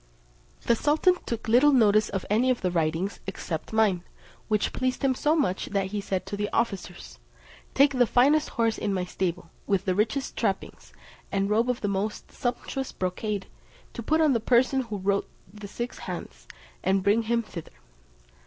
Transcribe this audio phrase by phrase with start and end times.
[0.61, 4.03] The sultan took little notice of any of the writings, except mine,
[4.47, 7.19] which pleased him so much that he said to the officers,
[7.75, 10.91] "Take the finest horse in my stable, with the richest trappings,
[11.31, 13.45] and a robe of the most sumptuous brocade
[13.93, 16.47] to put on the person who wrote the six hands,
[16.83, 17.69] and bring him thither."